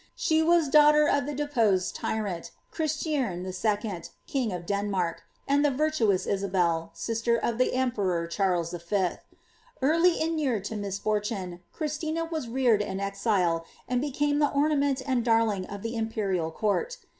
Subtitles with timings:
[0.15, 6.25] She was daughter of the depose<l tyrant, Christiern II., king of Denmark, and the virtuous
[6.25, 9.09] Isabel, sister of the emperor Charles V.
[9.79, 15.67] Early inured to misfortune* Christina was reared in exile, and became the ornament and darling
[15.67, 16.97] of the imperial court.